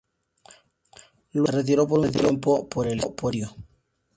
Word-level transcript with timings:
Luego, 1.31 1.45
se 1.51 1.57
retiró 1.57 1.87
por 1.87 1.99
un 1.99 2.09
tiempo, 2.11 2.67
por 2.67 2.87
el 2.87 3.01
estudio. 3.01 3.55